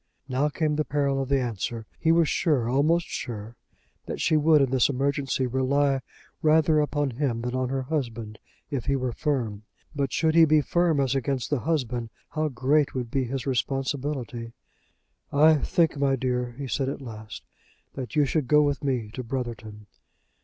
[0.27, 1.85] Now came the peril of the answer.
[1.99, 3.55] He was sure, almost sure,
[4.07, 5.99] that she would in this emergency rely
[6.41, 8.39] rather upon him than on her husband,
[8.71, 9.61] if he were firm;
[9.95, 14.53] but should he be firm as against the husband, how great would be his responsibility!
[15.31, 17.43] "I think, my dear," he said, at last,
[17.93, 19.85] "that you should go with me to Brotherton."